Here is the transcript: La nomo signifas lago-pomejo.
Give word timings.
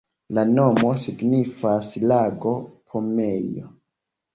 La 0.37 0.45
nomo 0.53 0.93
signifas 1.03 1.93
lago-pomejo. 2.09 3.75